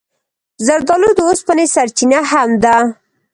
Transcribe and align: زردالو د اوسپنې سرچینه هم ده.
زردالو 0.65 1.09
د 1.15 1.19
اوسپنې 1.29 1.65
سرچینه 1.73 2.19
هم 2.31 2.49
ده. 2.63 2.75